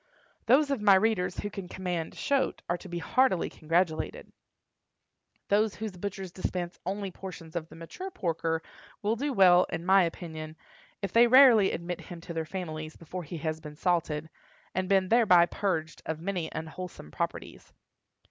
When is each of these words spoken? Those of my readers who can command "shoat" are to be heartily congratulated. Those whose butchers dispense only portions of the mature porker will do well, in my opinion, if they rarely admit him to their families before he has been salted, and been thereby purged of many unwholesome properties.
Those 0.47 0.71
of 0.71 0.81
my 0.81 0.95
readers 0.95 1.37
who 1.41 1.51
can 1.51 1.67
command 1.67 2.13
"shoat" 2.15 2.63
are 2.67 2.77
to 2.79 2.89
be 2.89 2.97
heartily 2.97 3.51
congratulated. 3.51 4.31
Those 5.49 5.75
whose 5.75 5.91
butchers 5.95 6.31
dispense 6.31 6.79
only 6.87 7.11
portions 7.11 7.55
of 7.55 7.69
the 7.69 7.75
mature 7.75 8.09
porker 8.09 8.63
will 9.03 9.15
do 9.15 9.31
well, 9.31 9.67
in 9.69 9.85
my 9.85 10.01
opinion, 10.01 10.55
if 11.03 11.13
they 11.13 11.27
rarely 11.27 11.71
admit 11.71 12.01
him 12.01 12.19
to 12.21 12.33
their 12.33 12.45
families 12.45 12.95
before 12.97 13.21
he 13.21 13.37
has 13.37 13.59
been 13.59 13.75
salted, 13.75 14.27
and 14.73 14.89
been 14.89 15.09
thereby 15.09 15.45
purged 15.45 16.01
of 16.07 16.19
many 16.19 16.49
unwholesome 16.51 17.11
properties. 17.11 17.71